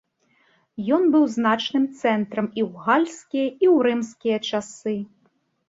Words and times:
Ён 0.95 1.03
быў 1.15 1.23
значным 1.35 1.85
цэнтрам 1.99 2.47
і 2.51 2.61
ў 2.67 2.87
гальскія, 2.87 3.47
і 3.47 3.65
ў 3.75 3.79
рымскія 3.91 4.37
часы. 4.51 4.99